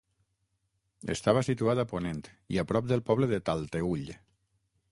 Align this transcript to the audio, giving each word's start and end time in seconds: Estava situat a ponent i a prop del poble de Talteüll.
Estava 1.15 1.43
situat 1.49 1.81
a 1.83 1.85
ponent 1.91 2.23
i 2.55 2.59
a 2.63 2.65
prop 2.71 2.87
del 2.93 3.05
poble 3.11 3.29
de 3.35 3.41
Talteüll. 3.51 4.11